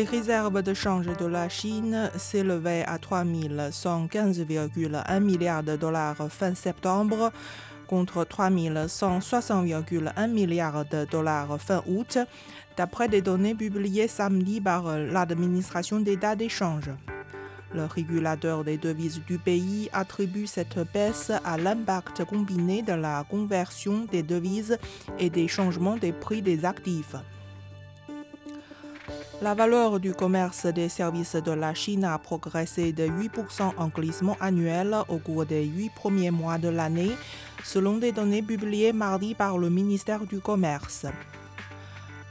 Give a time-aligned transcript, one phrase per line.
[0.00, 7.30] Les réserves de change de la Chine s'élevaient à 3115,1 milliards de dollars fin septembre
[7.86, 12.16] contre 3160,1 milliards de dollars fin août,
[12.78, 16.88] d'après des données publiées samedi par l'administration d'État d'échange.
[17.74, 24.06] Le régulateur des devises du pays attribue cette baisse à l'impact combiné de la conversion
[24.10, 24.78] des devises
[25.18, 27.16] et des changements des prix des actifs.
[29.42, 34.36] La valeur du commerce des services de la Chine a progressé de 8% en glissement
[34.38, 37.12] annuel au cours des huit premiers mois de l'année,
[37.64, 41.06] selon des données publiées mardi par le ministère du Commerce.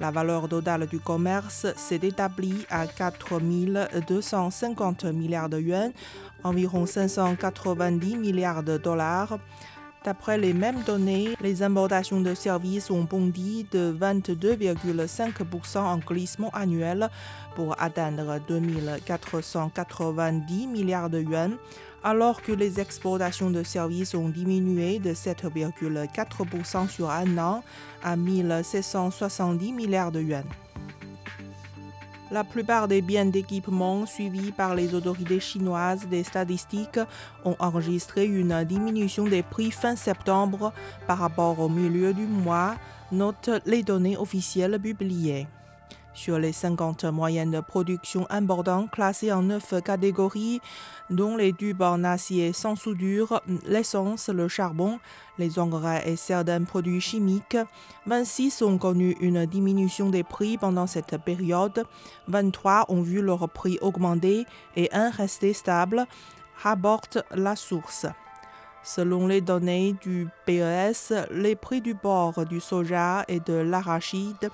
[0.00, 3.40] La valeur totale du commerce s'est établie à 4
[4.06, 5.92] 250 milliards de yuan,
[6.44, 9.38] environ 590 milliards de dollars.
[10.04, 17.08] D'après les mêmes données, les importations de services ont bondi de 22,5% en glissement annuel
[17.56, 21.56] pour atteindre 2490 milliards de yuan,
[22.04, 27.64] alors que les exportations de services ont diminué de 7,4% sur un an
[28.02, 30.44] à 1670 milliards de yuan.
[32.30, 37.00] La plupart des biens d'équipement suivis par les autorités chinoises des statistiques
[37.46, 40.74] ont enregistré une diminution des prix fin septembre
[41.06, 42.74] par rapport au milieu du mois,
[43.12, 45.46] notent les données officielles publiées.
[46.18, 50.60] Sur les 50 moyennes de production importantes classées en 9 catégories,
[51.10, 54.98] dont les tubes en acier sans soudure, l'essence, le charbon,
[55.38, 57.56] les engrais et certains produits chimiques,
[58.06, 61.84] 26 ont connu une diminution des prix pendant cette période,
[62.26, 66.04] 23 ont vu leur prix augmenter et un resté stable,
[66.60, 68.06] rapporte la source.
[68.82, 74.50] Selon les données du PES, les prix du porc, du soja et de l'arachide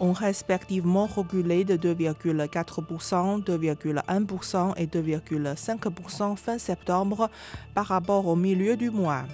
[0.00, 7.30] ont respectivement reculé de 2,4%, 2,1% et 2,5% fin septembre
[7.74, 9.24] par rapport au milieu du mois.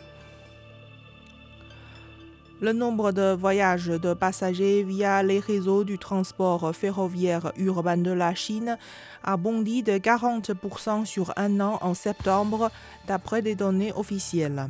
[2.63, 8.37] Le nombre de voyages de passagers via les réseaux du transport ferroviaire urbain de la
[8.37, 8.79] Chine
[9.25, 12.71] a bondi de 40% sur un an en septembre,
[13.09, 14.69] d'après des données officielles.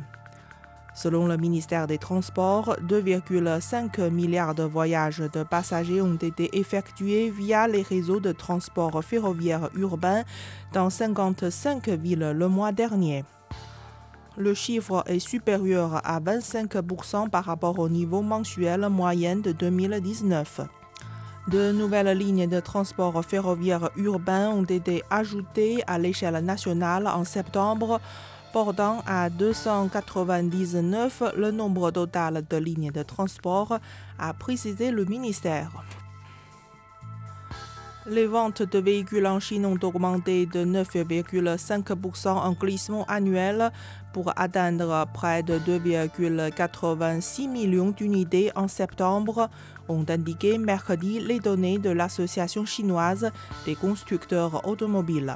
[0.95, 7.67] Selon le ministère des Transports, 2,5 milliards de voyages de passagers ont été effectués via
[7.67, 10.23] les réseaux de transport ferroviaire urbain
[10.71, 13.25] dans 55 villes le mois dernier.
[14.37, 20.61] Le chiffre est supérieur à 25% par rapport au niveau mensuel moyen de 2019.
[21.47, 27.99] De nouvelles lignes de transport ferroviaire urbain ont été ajoutées à l'échelle nationale en septembre
[28.53, 33.79] portant à 299 le nombre total de lignes de transport,
[34.19, 35.71] a précisé le ministère.
[38.05, 43.71] Les ventes de véhicules en Chine ont augmenté de 9,5% en glissement annuel
[44.11, 49.49] pour atteindre près de 2,86 millions d'unités en septembre,
[49.87, 53.31] ont indiqué mercredi les données de l'Association chinoise
[53.65, 55.35] des constructeurs automobiles.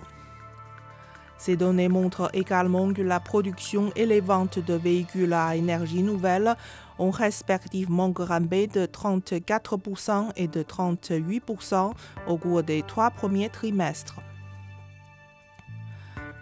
[1.37, 6.55] Ces données montrent également que la production et les ventes de véhicules à énergie nouvelle
[6.99, 11.91] ont respectivement grimpé de 34% et de 38%
[12.27, 14.15] au cours des trois premiers trimestres.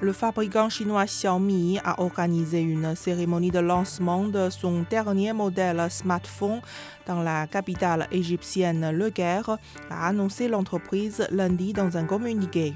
[0.02, 6.60] Le fabricant chinois Xiaomi a organisé une cérémonie de lancement de son dernier modèle smartphone
[7.08, 9.58] dans la capitale égyptienne Le Caire,
[9.90, 12.74] a annoncé l'entreprise lundi dans un communiqué.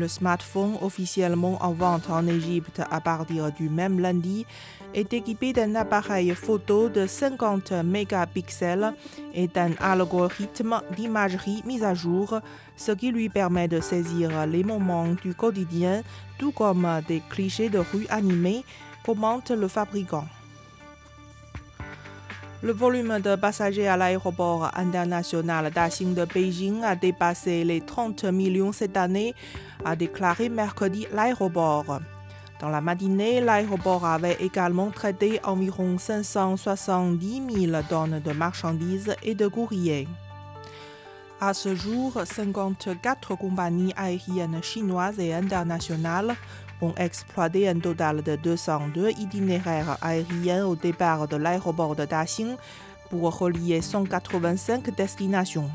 [0.00, 4.46] Le smartphone officiellement en vente en Égypte à partir du même lundi
[4.94, 8.94] est équipé d'un appareil photo de 50 mégapixels
[9.34, 12.40] et d'un algorithme d'imagerie mis à jour,
[12.76, 16.02] ce qui lui permet de saisir les moments du quotidien,
[16.38, 18.64] tout comme des clichés de rue animés,
[19.04, 20.24] commente le fabricant.
[22.62, 28.70] Le volume de passagers à l'aéroport international d'Axing de Beijing a dépassé les 30 millions
[28.70, 29.34] cette année,
[29.82, 32.00] a déclaré mercredi l'aéroport.
[32.60, 39.46] Dans la matinée, l'aéroport avait également traité environ 570 000 tonnes de marchandises et de
[39.46, 40.06] courriers.
[41.42, 46.36] À ce jour, 54 compagnies aériennes chinoises et internationales
[46.82, 52.56] ont exploité un total de 202 itinéraires aériens au départ de l'aéroport de Daxing
[53.08, 55.70] pour relier 185 destinations.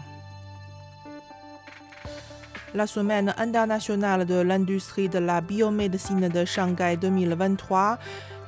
[2.75, 7.97] La semaine internationale de l'industrie de la biomédecine de Shanghai 2023,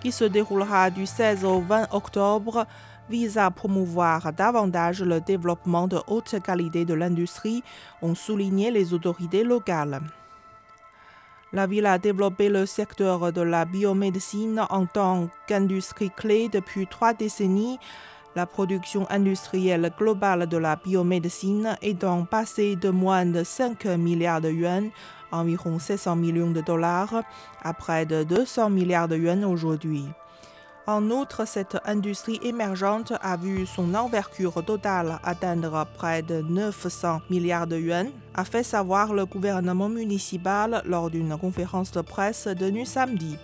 [0.01, 2.67] qui se déroulera du 16 au 20 octobre,
[3.09, 7.63] vise à promouvoir davantage le développement de haute qualité de l'industrie,
[8.01, 10.01] ont souligné les autorités locales.
[11.53, 17.13] La ville a développé le secteur de la biomédecine en tant qu'industrie clé depuis trois
[17.13, 17.79] décennies,
[18.35, 24.51] la production industrielle globale de la biomédecine étant passée de moins de 5 milliards de
[24.51, 24.89] yuan,
[25.31, 27.23] environ 700 millions de dollars,
[27.63, 30.05] à près de 200 milliards de yuan aujourd'hui.
[30.89, 37.67] En outre, cette industrie émergente a vu son envergure totale atteindre près de 900 milliards
[37.67, 43.37] de yuan, a fait savoir le gouvernement municipal lors d'une conférence de presse tenue samedi.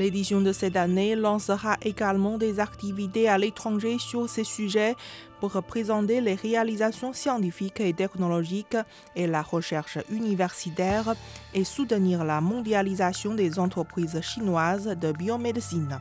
[0.00, 4.96] L'édition de cette année lancera également des activités à l'étranger sur ces sujets
[5.40, 8.78] pour présenter les réalisations scientifiques et technologiques
[9.14, 11.14] et la recherche universitaire
[11.52, 15.98] et soutenir la mondialisation des entreprises chinoises de biomédecine.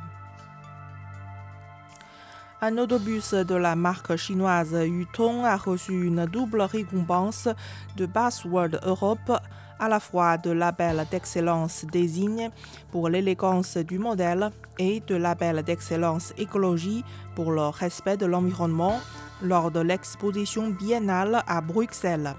[2.62, 7.50] Un autobus de la marque chinoise Yutong a reçu une double récompense
[7.98, 9.34] de Buzzword Europe
[9.80, 12.50] à la fois de label d'excellence désigne
[12.92, 17.04] pour l'élégance du modèle et de label d'excellence écologie
[17.36, 19.00] pour le respect de l'environnement
[19.42, 22.34] lors de l'exposition biennale à Bruxelles.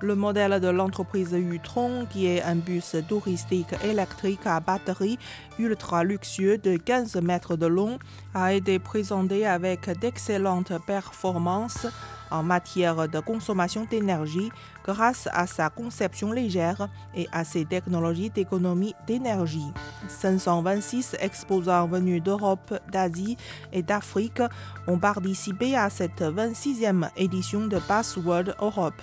[0.00, 5.18] Le modèle de l'entreprise Utron, qui est un bus touristique électrique à batterie
[5.58, 7.98] ultra luxueux de 15 mètres de long,
[8.34, 11.86] a été présenté avec d'excellentes performances
[12.30, 14.50] en matière de consommation d'énergie
[14.84, 19.72] grâce à sa conception légère et à ses technologies d'économie d'énergie.
[20.08, 23.36] 526 exposants venus d'Europe, d'Asie
[23.72, 24.42] et d'Afrique
[24.86, 29.02] ont participé à cette 26e édition de Password Europe.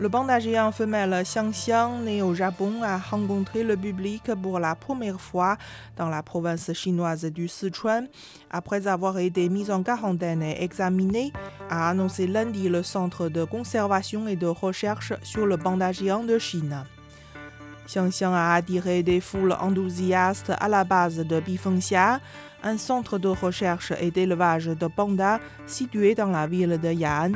[0.00, 5.20] Le panda géant femelle Xiangxiang, né au Japon, a rencontré le public pour la première
[5.20, 5.56] fois
[5.96, 8.08] dans la province chinoise du Sichuan.
[8.50, 11.32] Après avoir été mis en quarantaine et examiné,
[11.70, 16.38] a annoncé lundi le Centre de conservation et de recherche sur le panda géant de
[16.38, 16.84] Chine.
[17.86, 22.20] Xiangxiang a attiré des foules enthousiastes à la base de Bifengxia,
[22.62, 27.32] un centre de recherche et d'élevage de pandas situé dans la ville de Yan.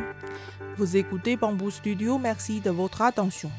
[0.76, 3.50] Vous écoutez Bamboo Studio, merci de votre attention.